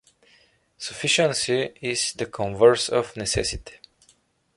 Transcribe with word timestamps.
Sufficiency 0.79 1.73
is 1.79 2.13
the 2.13 2.25
converse 2.25 2.89
of 2.89 3.15
necessity. 3.15 3.75